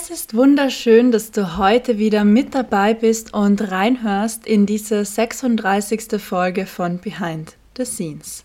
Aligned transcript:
Es 0.00 0.10
ist 0.10 0.36
wunderschön, 0.36 1.10
dass 1.10 1.32
du 1.32 1.56
heute 1.58 1.98
wieder 1.98 2.22
mit 2.24 2.54
dabei 2.54 2.94
bist 2.94 3.34
und 3.34 3.72
reinhörst 3.72 4.46
in 4.46 4.64
diese 4.64 5.04
36. 5.04 6.22
Folge 6.22 6.66
von 6.66 7.00
Behind 7.00 7.56
the 7.76 7.84
Scenes. 7.84 8.44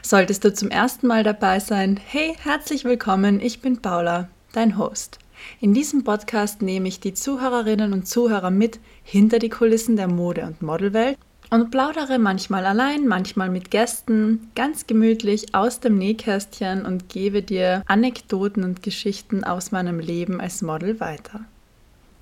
Solltest 0.00 0.42
du 0.42 0.54
zum 0.54 0.70
ersten 0.70 1.06
Mal 1.06 1.22
dabei 1.22 1.60
sein, 1.60 2.00
hey, 2.02 2.34
herzlich 2.42 2.86
willkommen, 2.86 3.40
ich 3.40 3.60
bin 3.60 3.82
Paula, 3.82 4.30
dein 4.52 4.78
Host. 4.78 5.18
In 5.60 5.74
diesem 5.74 6.02
Podcast 6.02 6.62
nehme 6.62 6.88
ich 6.88 6.98
die 6.98 7.12
Zuhörerinnen 7.12 7.92
und 7.92 8.08
Zuhörer 8.08 8.50
mit 8.50 8.80
hinter 9.02 9.38
die 9.38 9.50
Kulissen 9.50 9.96
der 9.96 10.08
Mode- 10.08 10.46
und 10.46 10.62
Modelwelt 10.62 11.18
und 11.50 11.70
plaudere 11.70 12.18
manchmal 12.18 12.66
allein, 12.66 13.06
manchmal 13.06 13.50
mit 13.50 13.70
Gästen, 13.70 14.50
ganz 14.54 14.86
gemütlich 14.86 15.54
aus 15.54 15.80
dem 15.80 15.98
Nähkästchen 15.98 16.84
und 16.84 17.08
gebe 17.08 17.42
dir 17.42 17.82
Anekdoten 17.86 18.64
und 18.64 18.82
Geschichten 18.82 19.44
aus 19.44 19.72
meinem 19.72 20.00
Leben 20.00 20.40
als 20.40 20.62
Model 20.62 21.00
weiter. 21.00 21.40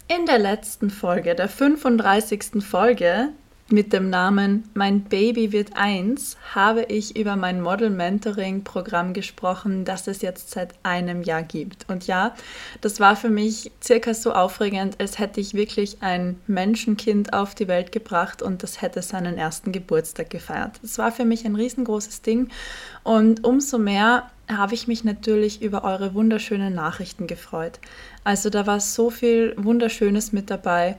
In 0.06 0.26
der 0.26 0.38
letzten 0.38 0.90
Folge, 0.90 1.34
der 1.34 1.48
35. 1.48 2.62
Folge, 2.62 3.30
mit 3.70 3.94
dem 3.94 4.10
Namen 4.10 4.68
Mein 4.74 5.04
Baby 5.04 5.50
wird 5.50 5.70
eins 5.74 6.36
habe 6.54 6.82
ich 6.82 7.16
über 7.16 7.34
mein 7.34 7.62
Model 7.62 7.88
Mentoring 7.88 8.62
Programm 8.62 9.14
gesprochen, 9.14 9.86
das 9.86 10.06
es 10.06 10.20
jetzt 10.20 10.50
seit 10.50 10.74
einem 10.82 11.22
Jahr 11.22 11.42
gibt. 11.42 11.88
Und 11.88 12.06
ja, 12.06 12.34
das 12.82 13.00
war 13.00 13.16
für 13.16 13.30
mich 13.30 13.72
circa 13.82 14.12
so 14.12 14.32
aufregend, 14.34 15.00
als 15.00 15.18
hätte 15.18 15.40
ich 15.40 15.54
wirklich 15.54 15.98
ein 16.00 16.38
Menschenkind 16.46 17.32
auf 17.32 17.54
die 17.54 17.66
Welt 17.66 17.90
gebracht 17.90 18.42
und 18.42 18.62
das 18.62 18.82
hätte 18.82 19.00
seinen 19.00 19.38
ersten 19.38 19.72
Geburtstag 19.72 20.28
gefeiert. 20.28 20.78
Das 20.82 20.98
war 20.98 21.10
für 21.10 21.24
mich 21.24 21.46
ein 21.46 21.56
riesengroßes 21.56 22.20
Ding 22.20 22.50
und 23.02 23.44
umso 23.44 23.78
mehr 23.78 24.30
habe 24.46 24.74
ich 24.74 24.86
mich 24.88 25.04
natürlich 25.04 25.62
über 25.62 25.84
eure 25.84 26.12
wunderschönen 26.12 26.74
Nachrichten 26.74 27.26
gefreut. 27.26 27.80
Also 28.24 28.50
da 28.50 28.66
war 28.66 28.80
so 28.80 29.08
viel 29.08 29.54
Wunderschönes 29.56 30.32
mit 30.32 30.50
dabei. 30.50 30.98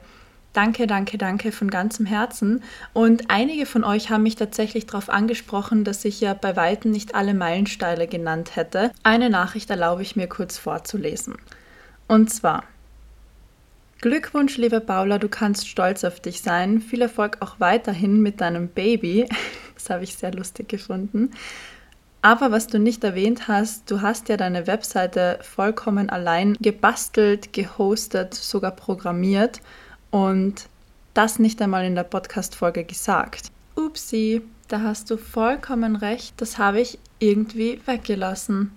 Danke, 0.55 0.87
danke, 0.87 1.17
danke 1.17 1.51
von 1.51 1.69
ganzem 1.69 2.05
Herzen. 2.05 2.63
Und 2.93 3.29
einige 3.29 3.65
von 3.65 3.83
euch 3.83 4.09
haben 4.09 4.23
mich 4.23 4.37
tatsächlich 4.37 4.85
darauf 4.85 5.09
angesprochen, 5.09 5.83
dass 5.83 6.05
ich 6.05 6.21
ja 6.21 6.33
bei 6.33 6.55
weitem 6.55 6.91
nicht 6.91 7.13
alle 7.13 7.33
Meilensteine 7.33 8.07
genannt 8.07 8.55
hätte. 8.55 8.91
Eine 9.03 9.29
Nachricht 9.29 9.69
erlaube 9.69 10.01
ich 10.01 10.15
mir 10.15 10.27
kurz 10.27 10.57
vorzulesen. 10.57 11.35
Und 12.07 12.31
zwar. 12.31 12.63
Glückwunsch, 13.99 14.55
liebe 14.55 14.79
Paula, 14.79 15.17
du 15.17 15.27
kannst 15.27 15.67
stolz 15.67 16.05
auf 16.05 16.21
dich 16.21 16.41
sein. 16.41 16.79
Viel 16.79 17.01
Erfolg 17.01 17.39
auch 17.41 17.59
weiterhin 17.59 18.21
mit 18.21 18.39
deinem 18.39 18.69
Baby. 18.69 19.27
Das 19.75 19.89
habe 19.89 20.05
ich 20.05 20.15
sehr 20.15 20.33
lustig 20.33 20.69
gefunden. 20.69 21.31
Aber 22.21 22.49
was 22.49 22.67
du 22.67 22.79
nicht 22.79 23.03
erwähnt 23.03 23.49
hast, 23.49 23.91
du 23.91 24.01
hast 24.01 24.29
ja 24.29 24.37
deine 24.37 24.65
Webseite 24.67 25.37
vollkommen 25.41 26.09
allein 26.09 26.55
gebastelt, 26.61 27.51
gehostet, 27.51 28.33
sogar 28.33 28.71
programmiert 28.71 29.59
und 30.11 30.67
das 31.13 31.39
nicht 31.39 31.61
einmal 31.61 31.85
in 31.85 31.95
der 31.95 32.03
Podcast-Folge 32.03 32.83
gesagt. 32.83 33.51
Upsi, 33.75 34.41
da 34.67 34.81
hast 34.81 35.09
du 35.11 35.17
vollkommen 35.17 35.95
recht, 35.95 36.33
das 36.37 36.57
habe 36.57 36.81
ich 36.81 36.99
irgendwie 37.19 37.79
weggelassen. 37.85 38.71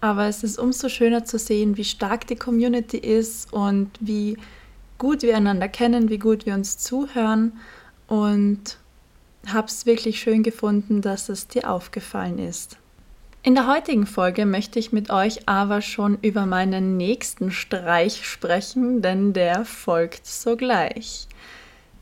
Aber 0.00 0.26
es 0.26 0.42
ist 0.42 0.58
umso 0.58 0.88
schöner 0.88 1.24
zu 1.24 1.38
sehen, 1.38 1.76
wie 1.76 1.84
stark 1.84 2.26
die 2.26 2.36
Community 2.36 2.96
ist 2.96 3.52
und 3.52 3.90
wie 4.00 4.38
gut 4.98 5.22
wir 5.22 5.36
einander 5.36 5.68
kennen, 5.68 6.08
wie 6.08 6.18
gut 6.18 6.46
wir 6.46 6.54
uns 6.54 6.78
zuhören. 6.78 7.52
Und 8.06 8.78
habe 9.46 9.68
es 9.68 9.86
wirklich 9.86 10.20
schön 10.20 10.42
gefunden, 10.42 11.02
dass 11.02 11.28
es 11.28 11.48
dir 11.48 11.70
aufgefallen 11.70 12.38
ist. 12.38 12.76
In 13.42 13.54
der 13.54 13.66
heutigen 13.66 14.04
Folge 14.04 14.44
möchte 14.44 14.78
ich 14.78 14.92
mit 14.92 15.08
euch 15.08 15.48
aber 15.48 15.80
schon 15.80 16.18
über 16.20 16.44
meinen 16.44 16.98
nächsten 16.98 17.50
Streich 17.50 18.26
sprechen, 18.26 19.00
denn 19.00 19.32
der 19.32 19.64
folgt 19.64 20.26
sogleich. 20.26 21.26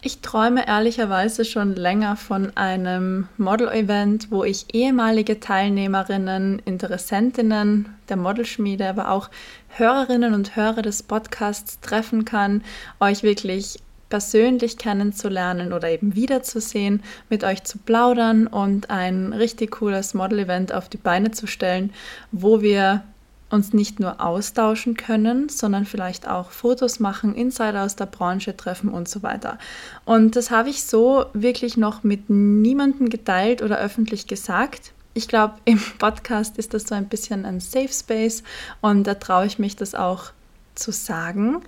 Ich 0.03 0.21
träume 0.21 0.67
ehrlicherweise 0.67 1.45
schon 1.45 1.77
länger 1.77 2.17
von 2.17 2.57
einem 2.57 3.29
Model-Event, 3.37 4.33
wo 4.33 4.43
ich 4.43 4.75
ehemalige 4.75 5.39
Teilnehmerinnen, 5.39 6.61
Interessentinnen 6.65 7.95
der 8.09 8.17
Modelschmiede, 8.17 8.89
aber 8.89 9.13
auch 9.13 9.31
Hörerinnen 9.69 10.35
und 10.35 10.57
Hörer 10.57 10.83
des 10.83 11.05
Podcasts 11.05 11.79
treffen 11.79 12.25
kann, 12.25 12.65
euch 12.99 13.23
wirklich 13.23 13.79
persönlich 14.09 14.79
kennenzulernen 14.79 15.73
oder 15.73 15.91
eben 15.91 16.15
wiederzusehen, 16.15 17.03
mit 17.29 17.45
euch 17.45 17.65
zu 17.65 17.79
plaudern 17.79 18.47
und 18.47 18.91
ein 18.91 19.33
richtig 19.33 19.73
cooles 19.73 20.15
Model-Event 20.15 20.73
auf 20.73 20.89
die 20.89 20.97
Beine 20.97 21.31
zu 21.31 21.47
stellen, 21.47 21.93
wo 22.33 22.63
wir 22.63 23.03
uns 23.51 23.73
nicht 23.73 23.99
nur 23.99 24.21
austauschen 24.21 24.95
können, 24.95 25.49
sondern 25.49 25.87
vielleicht 25.87 26.29
auch 26.29 26.51
Fotos 26.51 27.01
machen, 27.01 27.35
Insider 27.35 27.85
aus 27.85 27.97
der 27.97 28.07
Branche 28.07 28.57
treffen 28.57 28.91
und 28.91 29.09
so 29.09 29.23
weiter. 29.23 29.59
Und 30.05 30.37
das 30.37 30.51
habe 30.51 30.69
ich 30.69 30.85
so 30.85 31.27
wirklich 31.33 31.77
noch 31.77 32.05
mit 32.05 32.29
niemandem 32.29 33.09
geteilt 33.09 33.63
oder 33.63 33.79
öffentlich 33.79 34.27
gesagt. 34.27 34.93
Ich 35.15 35.29
glaube, 35.29 35.55
im 35.65 35.81
Podcast 35.99 36.59
ist 36.59 36.75
das 36.75 36.85
so 36.85 36.95
ein 36.95 37.09
bisschen 37.09 37.47
ein 37.47 37.61
Safe 37.61 37.89
Space 37.89 38.43
und 38.83 39.07
da 39.07 39.15
traue 39.15 39.47
ich 39.47 39.59
mich 39.59 39.77
das 39.77 39.95
auch 39.95 40.33
zu 40.75 40.93
sagen. 40.93 41.63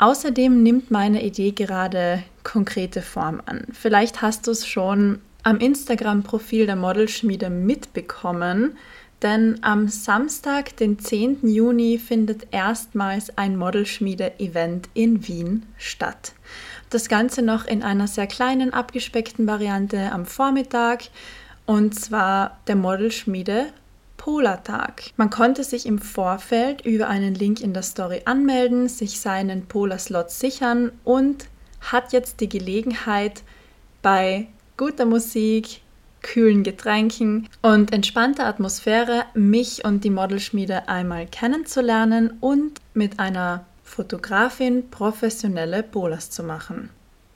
Außerdem 0.00 0.62
nimmt 0.62 0.90
meine 0.90 1.22
Idee 1.22 1.52
gerade 1.52 2.22
konkrete 2.42 3.02
Form 3.02 3.42
an. 3.44 3.66
Vielleicht 3.70 4.22
hast 4.22 4.46
du 4.46 4.50
es 4.50 4.66
schon 4.66 5.18
am 5.42 5.58
Instagram-Profil 5.58 6.64
der 6.64 6.76
Modelschmiede 6.76 7.50
mitbekommen, 7.50 8.78
denn 9.20 9.58
am 9.62 9.88
Samstag, 9.88 10.74
den 10.78 10.98
10. 10.98 11.46
Juni, 11.46 11.98
findet 11.98 12.46
erstmals 12.50 13.36
ein 13.36 13.58
Modelschmiede-Event 13.58 14.88
in 14.94 15.28
Wien 15.28 15.66
statt. 15.76 16.32
Das 16.88 17.10
Ganze 17.10 17.42
noch 17.42 17.66
in 17.66 17.82
einer 17.82 18.06
sehr 18.06 18.26
kleinen, 18.26 18.72
abgespeckten 18.72 19.46
Variante 19.46 20.12
am 20.12 20.24
Vormittag 20.24 21.04
und 21.66 21.94
zwar 21.94 22.58
der 22.66 22.76
Modelschmiede 22.76 23.66
Polartag. 24.20 25.12
Man 25.16 25.30
konnte 25.30 25.64
sich 25.64 25.86
im 25.86 25.98
Vorfeld 25.98 26.84
über 26.84 27.08
einen 27.08 27.34
Link 27.34 27.62
in 27.62 27.72
der 27.72 27.82
Story 27.82 28.20
anmelden, 28.26 28.86
sich 28.86 29.18
seinen 29.18 29.64
Polar-Slot 29.64 30.30
sichern 30.30 30.92
und 31.04 31.46
hat 31.80 32.12
jetzt 32.12 32.40
die 32.40 32.48
Gelegenheit, 32.50 33.42
bei 34.02 34.48
guter 34.76 35.06
Musik, 35.06 35.80
kühlen 36.20 36.64
Getränken 36.64 37.48
und 37.62 37.94
entspannter 37.94 38.44
Atmosphäre 38.44 39.24
mich 39.32 39.86
und 39.86 40.04
die 40.04 40.10
Modelschmiede 40.10 40.86
einmal 40.86 41.26
kennenzulernen 41.26 42.36
und 42.40 42.78
mit 42.92 43.18
einer 43.18 43.64
Fotografin 43.84 44.90
professionelle 44.90 45.82
Polars 45.82 46.30
zu 46.30 46.42
machen. 46.42 46.90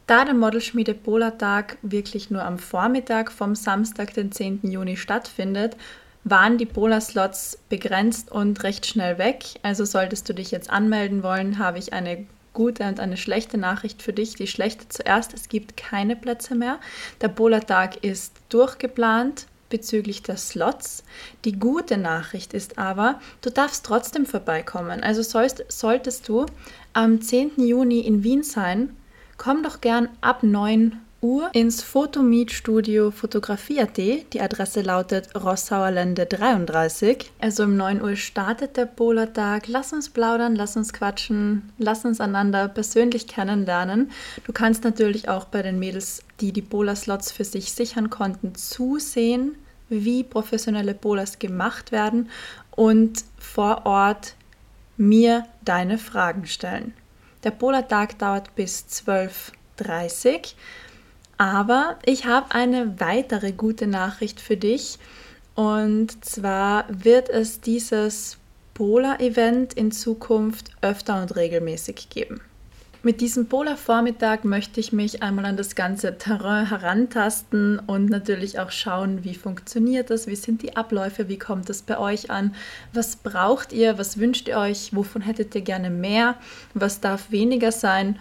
Da 0.06 0.26
der 0.26 0.34
Modelschmiede 0.34 0.92
Polartag 0.92 1.78
wirklich 1.80 2.30
nur 2.30 2.42
am 2.42 2.58
Vormittag 2.58 3.32
vom 3.32 3.54
Samstag, 3.54 4.12
den 4.12 4.32
10. 4.32 4.60
Juni 4.64 4.98
stattfindet, 4.98 5.78
waren 6.24 6.58
die 6.58 6.66
Polar-Slots 6.66 7.58
begrenzt 7.68 8.32
und 8.32 8.62
recht 8.62 8.86
schnell 8.86 9.18
weg. 9.18 9.44
Also 9.62 9.84
solltest 9.84 10.28
du 10.28 10.32
dich 10.32 10.50
jetzt 10.50 10.70
anmelden 10.70 11.22
wollen, 11.22 11.58
habe 11.58 11.78
ich 11.78 11.92
eine 11.92 12.26
gute 12.54 12.84
und 12.84 13.00
eine 13.00 13.16
schlechte 13.16 13.58
Nachricht 13.58 14.02
für 14.02 14.12
dich. 14.12 14.34
Die 14.34 14.46
schlechte 14.46 14.88
zuerst, 14.88 15.34
es 15.34 15.48
gibt 15.48 15.76
keine 15.76 16.16
Plätze 16.16 16.54
mehr. 16.54 16.78
Der 17.20 17.28
Polartag 17.28 18.02
ist 18.02 18.32
durchgeplant 18.48 19.46
bezüglich 19.68 20.22
der 20.22 20.36
Slots. 20.36 21.02
Die 21.44 21.58
gute 21.58 21.98
Nachricht 21.98 22.54
ist 22.54 22.78
aber, 22.78 23.20
du 23.42 23.50
darfst 23.50 23.84
trotzdem 23.84 24.24
vorbeikommen. 24.24 25.02
Also 25.02 25.22
sollst, 25.22 25.64
solltest 25.68 26.28
du 26.28 26.46
am 26.92 27.20
10. 27.20 27.52
Juni 27.56 28.00
in 28.00 28.22
Wien 28.22 28.44
sein, 28.44 28.94
komm 29.36 29.62
doch 29.62 29.80
gern 29.80 30.08
ab 30.20 30.42
9 30.42 31.00
Uhr 31.24 31.48
ins 31.54 31.82
Fotomeet-Studio 31.82 33.10
Fotografie.at. 33.10 33.96
Die 33.96 34.40
Adresse 34.42 34.82
lautet 34.82 35.34
Rossauer 35.34 35.90
Lände 35.90 36.26
33. 36.26 37.32
Also 37.40 37.62
um 37.62 37.78
9 37.78 38.02
Uhr 38.02 38.14
startet 38.16 38.76
der 38.76 38.84
Polartag. 38.84 39.66
Lass 39.66 39.94
uns 39.94 40.10
plaudern, 40.10 40.54
lass 40.54 40.76
uns 40.76 40.92
quatschen, 40.92 41.72
lass 41.78 42.04
uns 42.04 42.20
einander 42.20 42.68
persönlich 42.68 43.26
kennenlernen. 43.26 44.10
Du 44.44 44.52
kannst 44.52 44.84
natürlich 44.84 45.30
auch 45.30 45.46
bei 45.46 45.62
den 45.62 45.78
Mädels, 45.78 46.22
die 46.40 46.52
die 46.52 46.60
Polar-Slots 46.60 47.32
für 47.32 47.44
sich 47.44 47.72
sichern 47.72 48.10
konnten, 48.10 48.54
zusehen, 48.54 49.56
wie 49.88 50.24
professionelle 50.24 50.92
Polars 50.92 51.38
gemacht 51.38 51.90
werden 51.90 52.28
und 52.70 53.24
vor 53.38 53.86
Ort 53.86 54.34
mir 54.98 55.46
deine 55.64 55.96
Fragen 55.96 56.44
stellen. 56.46 56.92
Der 57.44 57.50
Polartag 57.50 58.18
dauert 58.18 58.54
bis 58.54 58.84
12.30 58.90 60.34
Uhr. 60.34 60.40
Aber 61.36 61.98
ich 62.04 62.26
habe 62.26 62.54
eine 62.54 63.00
weitere 63.00 63.52
gute 63.52 63.86
Nachricht 63.86 64.40
für 64.40 64.56
dich. 64.56 64.98
Und 65.54 66.24
zwar 66.24 66.86
wird 66.88 67.28
es 67.28 67.60
dieses 67.60 68.38
Polar-Event 68.74 69.74
in 69.74 69.92
Zukunft 69.92 70.70
öfter 70.82 71.22
und 71.22 71.36
regelmäßig 71.36 72.08
geben. 72.10 72.40
Mit 73.04 73.20
diesem 73.20 73.48
Polar-Vormittag 73.48 74.46
möchte 74.46 74.80
ich 74.80 74.90
mich 74.90 75.22
einmal 75.22 75.44
an 75.44 75.58
das 75.58 75.74
ganze 75.74 76.16
Terrain 76.16 76.70
herantasten 76.70 77.78
und 77.78 78.08
natürlich 78.08 78.58
auch 78.58 78.70
schauen, 78.70 79.24
wie 79.24 79.34
funktioniert 79.34 80.08
das, 80.08 80.26
wie 80.26 80.36
sind 80.36 80.62
die 80.62 80.74
Abläufe, 80.74 81.28
wie 81.28 81.38
kommt 81.38 81.68
das 81.68 81.82
bei 81.82 81.98
euch 81.98 82.30
an, 82.30 82.54
was 82.94 83.16
braucht 83.16 83.74
ihr, 83.74 83.98
was 83.98 84.18
wünscht 84.18 84.48
ihr 84.48 84.56
euch, 84.56 84.96
wovon 84.96 85.20
hättet 85.20 85.54
ihr 85.54 85.60
gerne 85.60 85.90
mehr, 85.90 86.36
was 86.72 87.02
darf 87.02 87.30
weniger 87.30 87.72
sein 87.72 88.18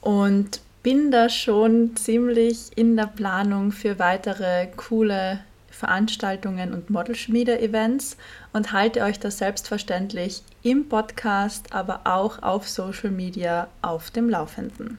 und 0.00 0.60
bin 0.84 1.10
da 1.10 1.30
schon 1.30 1.96
ziemlich 1.96 2.70
in 2.76 2.94
der 2.94 3.06
Planung 3.06 3.72
für 3.72 3.98
weitere 3.98 4.66
coole 4.76 5.40
Veranstaltungen 5.70 6.74
und 6.74 6.90
Modelschmiede-Events 6.90 8.18
und 8.52 8.70
halte 8.72 9.00
euch 9.00 9.18
da 9.18 9.30
selbstverständlich 9.30 10.42
im 10.62 10.88
Podcast, 10.90 11.72
aber 11.72 12.02
auch 12.04 12.42
auf 12.42 12.68
Social 12.68 13.10
Media 13.10 13.68
auf 13.80 14.10
dem 14.10 14.28
Laufenden. 14.28 14.98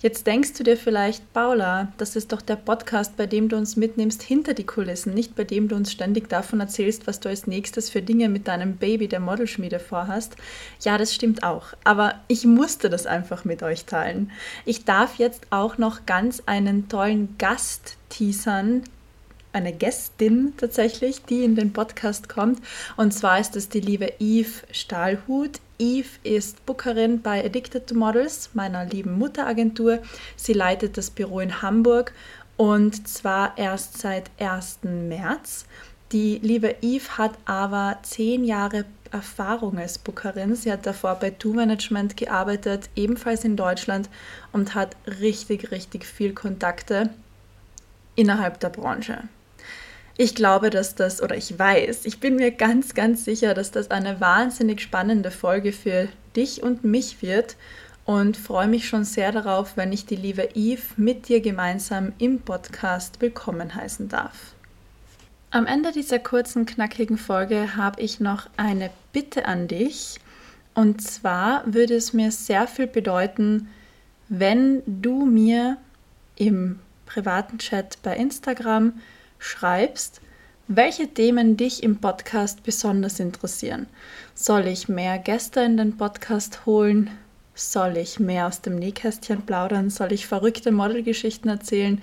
Jetzt 0.00 0.26
denkst 0.26 0.52
du 0.52 0.62
dir 0.62 0.76
vielleicht, 0.76 1.32
Paula, 1.32 1.90
das 1.96 2.16
ist 2.16 2.30
doch 2.30 2.42
der 2.42 2.56
Podcast, 2.56 3.16
bei 3.16 3.26
dem 3.26 3.48
du 3.48 3.56
uns 3.56 3.76
mitnimmst 3.76 4.22
hinter 4.22 4.52
die 4.52 4.66
Kulissen, 4.66 5.14
nicht 5.14 5.34
bei 5.34 5.44
dem 5.44 5.68
du 5.68 5.74
uns 5.74 5.90
ständig 5.90 6.28
davon 6.28 6.60
erzählst, 6.60 7.06
was 7.06 7.18
du 7.18 7.30
als 7.30 7.46
nächstes 7.46 7.88
für 7.88 8.02
Dinge 8.02 8.28
mit 8.28 8.46
deinem 8.46 8.76
Baby 8.76 9.08
der 9.08 9.20
Modelschmiede 9.20 9.78
vorhast. 9.78 10.36
Ja, 10.82 10.98
das 10.98 11.14
stimmt 11.14 11.42
auch, 11.42 11.68
aber 11.82 12.16
ich 12.28 12.44
musste 12.44 12.90
das 12.90 13.06
einfach 13.06 13.46
mit 13.46 13.62
euch 13.62 13.86
teilen. 13.86 14.30
Ich 14.66 14.84
darf 14.84 15.16
jetzt 15.16 15.46
auch 15.48 15.78
noch 15.78 16.04
ganz 16.04 16.42
einen 16.44 16.90
tollen 16.90 17.34
Gast 17.38 17.96
teasern, 18.10 18.84
eine 19.54 19.72
Gästin 19.72 20.52
tatsächlich, 20.58 21.24
die 21.24 21.42
in 21.42 21.56
den 21.56 21.72
Podcast 21.72 22.28
kommt. 22.28 22.60
Und 22.98 23.12
zwar 23.12 23.40
ist 23.40 23.56
es 23.56 23.70
die 23.70 23.80
liebe 23.80 24.12
Eve 24.18 24.50
Stahlhut. 24.70 25.60
Eve 25.78 26.08
ist 26.22 26.64
Bookerin 26.66 27.22
bei 27.22 27.44
Addicted 27.44 27.86
to 27.86 27.94
Models, 27.94 28.50
meiner 28.54 28.84
lieben 28.84 29.18
Mutteragentur. 29.18 30.00
Sie 30.36 30.52
leitet 30.52 30.96
das 30.96 31.10
Büro 31.10 31.40
in 31.40 31.62
Hamburg 31.62 32.12
und 32.56 33.06
zwar 33.06 33.56
erst 33.58 33.98
seit 33.98 34.30
1. 34.38 34.80
März. 34.82 35.66
Die 36.12 36.38
liebe 36.38 36.76
Eve 36.82 37.18
hat 37.18 37.32
aber 37.44 37.98
zehn 38.02 38.44
Jahre 38.44 38.84
Erfahrung 39.10 39.78
als 39.78 39.98
Bookerin. 39.98 40.54
Sie 40.54 40.70
hat 40.70 40.86
davor 40.86 41.16
bei 41.16 41.30
Do 41.30 41.52
Management 41.52 42.16
gearbeitet, 42.16 42.90
ebenfalls 42.94 43.44
in 43.44 43.56
Deutschland 43.56 44.08
und 44.52 44.74
hat 44.74 44.96
richtig, 45.20 45.70
richtig 45.70 46.04
viel 46.04 46.32
Kontakte 46.32 47.10
innerhalb 48.14 48.60
der 48.60 48.70
Branche. 48.70 49.24
Ich 50.18 50.34
glaube, 50.34 50.70
dass 50.70 50.94
das, 50.94 51.22
oder 51.22 51.36
ich 51.36 51.58
weiß, 51.58 52.06
ich 52.06 52.20
bin 52.20 52.36
mir 52.36 52.50
ganz, 52.50 52.94
ganz 52.94 53.26
sicher, 53.26 53.52
dass 53.52 53.70
das 53.70 53.90
eine 53.90 54.18
wahnsinnig 54.18 54.80
spannende 54.80 55.30
Folge 55.30 55.72
für 55.72 56.08
dich 56.34 56.62
und 56.62 56.84
mich 56.84 57.20
wird 57.20 57.56
und 58.06 58.38
freue 58.38 58.66
mich 58.66 58.88
schon 58.88 59.04
sehr 59.04 59.30
darauf, 59.30 59.76
wenn 59.76 59.92
ich 59.92 60.06
die 60.06 60.16
liebe 60.16 60.48
Eve 60.54 60.80
mit 60.96 61.28
dir 61.28 61.42
gemeinsam 61.42 62.14
im 62.18 62.40
Podcast 62.40 63.20
willkommen 63.20 63.74
heißen 63.74 64.08
darf. 64.08 64.54
Am 65.50 65.66
Ende 65.66 65.92
dieser 65.92 66.18
kurzen, 66.18 66.64
knackigen 66.64 67.18
Folge 67.18 67.76
habe 67.76 68.00
ich 68.00 68.18
noch 68.18 68.48
eine 68.56 68.88
Bitte 69.12 69.44
an 69.44 69.68
dich. 69.68 70.18
Und 70.74 71.02
zwar 71.02 71.62
würde 71.66 71.94
es 71.94 72.14
mir 72.14 72.30
sehr 72.30 72.66
viel 72.66 72.86
bedeuten, 72.86 73.68
wenn 74.28 74.82
du 74.86 75.26
mir 75.26 75.76
im 76.36 76.78
privaten 77.04 77.58
Chat 77.58 77.98
bei 78.02 78.16
Instagram 78.16 78.94
schreibst, 79.38 80.20
welche 80.68 81.06
Themen 81.06 81.56
dich 81.56 81.82
im 81.82 81.98
Podcast 81.98 82.62
besonders 82.62 83.20
interessieren. 83.20 83.86
Soll 84.34 84.66
ich 84.66 84.88
mehr 84.88 85.18
Gäste 85.18 85.60
in 85.60 85.76
den 85.76 85.96
Podcast 85.96 86.66
holen? 86.66 87.10
Soll 87.54 87.96
ich 87.96 88.18
mehr 88.18 88.48
aus 88.48 88.60
dem 88.60 88.76
Nähkästchen 88.76 89.42
plaudern? 89.42 89.90
Soll 89.90 90.12
ich 90.12 90.26
verrückte 90.26 90.72
Modelgeschichten 90.72 91.48
erzählen? 91.48 92.02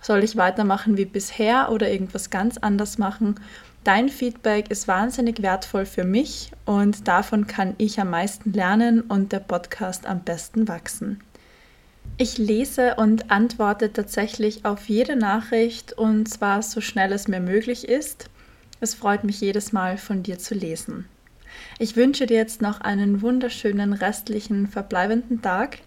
Soll 0.00 0.22
ich 0.22 0.36
weitermachen 0.36 0.96
wie 0.96 1.06
bisher 1.06 1.70
oder 1.70 1.90
irgendwas 1.90 2.30
ganz 2.30 2.56
anders 2.58 2.98
machen? 2.98 3.40
Dein 3.84 4.08
Feedback 4.08 4.70
ist 4.70 4.88
wahnsinnig 4.88 5.42
wertvoll 5.42 5.84
für 5.84 6.04
mich 6.04 6.52
und 6.64 7.06
davon 7.06 7.46
kann 7.46 7.74
ich 7.78 8.00
am 8.00 8.10
meisten 8.10 8.52
lernen 8.52 9.02
und 9.02 9.32
der 9.32 9.40
Podcast 9.40 10.06
am 10.06 10.20
besten 10.20 10.68
wachsen. 10.68 11.20
Ich 12.16 12.38
lese 12.38 12.94
und 12.94 13.32
antworte 13.32 13.92
tatsächlich 13.92 14.64
auf 14.64 14.88
jede 14.88 15.16
Nachricht 15.16 15.94
und 15.94 16.28
zwar 16.28 16.62
so 16.62 16.80
schnell 16.80 17.12
es 17.12 17.26
mir 17.26 17.40
möglich 17.40 17.88
ist. 17.88 18.30
Es 18.80 18.94
freut 18.94 19.24
mich 19.24 19.40
jedes 19.40 19.72
Mal 19.72 19.98
von 19.98 20.22
dir 20.22 20.38
zu 20.38 20.54
lesen. 20.54 21.08
Ich 21.80 21.96
wünsche 21.96 22.26
dir 22.26 22.36
jetzt 22.36 22.62
noch 22.62 22.80
einen 22.80 23.20
wunderschönen 23.20 23.92
restlichen 23.92 24.68
verbleibenden 24.68 25.42
Tag. 25.42 25.78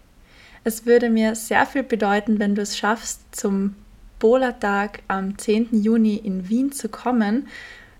Es 0.64 0.84
würde 0.84 1.08
mir 1.08 1.34
sehr 1.34 1.64
viel 1.64 1.82
bedeuten, 1.82 2.38
wenn 2.38 2.54
du 2.54 2.60
es 2.60 2.76
schaffst, 2.76 3.22
zum 3.34 3.74
Bola-Tag 4.18 5.00
am 5.08 5.38
10. 5.38 5.68
Juni 5.82 6.16
in 6.16 6.50
Wien 6.50 6.72
zu 6.72 6.90
kommen 6.90 7.48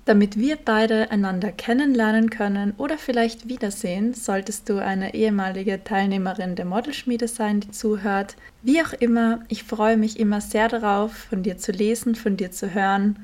damit 0.08 0.38
wir 0.38 0.56
beide 0.56 1.10
einander 1.10 1.52
kennenlernen 1.52 2.30
können 2.30 2.72
oder 2.78 2.96
vielleicht 2.96 3.46
wiedersehen, 3.46 4.14
solltest 4.14 4.70
du 4.70 4.82
eine 4.82 5.12
ehemalige 5.12 5.84
Teilnehmerin 5.84 6.56
der 6.56 6.64
Modelschmiede 6.64 7.28
sein, 7.28 7.60
die 7.60 7.70
zuhört. 7.72 8.36
Wie 8.62 8.80
auch 8.80 8.94
immer, 8.94 9.44
ich 9.48 9.64
freue 9.64 9.98
mich 9.98 10.18
immer 10.18 10.40
sehr 10.40 10.68
darauf, 10.68 11.12
von 11.12 11.42
dir 11.42 11.58
zu 11.58 11.72
lesen, 11.72 12.14
von 12.14 12.38
dir 12.38 12.50
zu 12.50 12.72
hören 12.72 13.18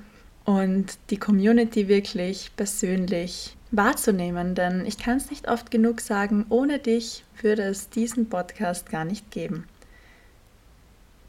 und 0.45 0.99
die 1.09 1.17
Community 1.17 1.89
wirklich 1.89 2.51
persönlich 2.55 3.57
wahrzunehmen, 3.71 4.55
denn 4.55 4.85
ich 4.85 4.99
kann 4.99 5.17
es 5.17 5.31
nicht 5.31 5.49
oft 5.49 5.71
genug 5.71 6.03
sagen, 6.03 6.45
ohne 6.51 6.79
dich 6.79 7.25
würde 7.41 7.63
es 7.63 7.89
diesen 7.89 8.29
Podcast 8.29 8.91
gar 8.91 9.07
nicht 9.07 9.31
geben. 9.31 9.65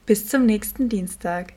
Bis 0.06 0.28
zum 0.28 0.46
nächsten 0.46 0.90
Dienstag. 0.90 1.54